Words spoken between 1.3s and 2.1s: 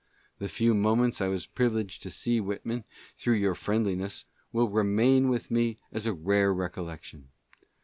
privileged to